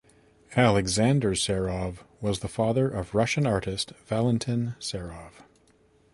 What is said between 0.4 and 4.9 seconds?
Alexander Serov was the father of Russian artist Valentin